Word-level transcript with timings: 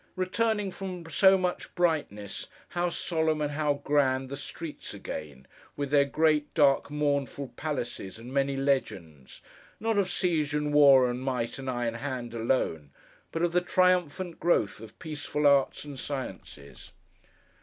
Returning 0.15 0.71
from 0.71 1.07
so 1.11 1.37
much 1.37 1.75
brightness, 1.75 2.47
how 2.69 2.89
solemn 2.89 3.39
and 3.39 3.51
how 3.51 3.75
grand 3.75 4.29
the 4.29 4.35
streets 4.35 4.95
again, 4.95 5.45
with 5.77 5.91
their 5.91 6.05
great, 6.05 6.51
dark, 6.55 6.89
mournful 6.89 7.49
palaces, 7.49 8.17
and 8.17 8.33
many 8.33 8.57
legends: 8.57 9.43
not 9.79 9.99
of 9.99 10.09
siege, 10.09 10.55
and 10.55 10.73
war, 10.73 11.07
and 11.07 11.21
might, 11.21 11.59
and 11.59 11.69
Iron 11.69 11.93
Hand 11.93 12.33
alone, 12.33 12.89
but 13.31 13.43
of 13.43 13.51
the 13.51 13.61
triumphant 13.61 14.39
growth 14.39 14.79
of 14.79 14.97
peaceful 14.97 15.45
Arts 15.45 15.85
and 15.85 15.99
Sciences. 15.99 16.93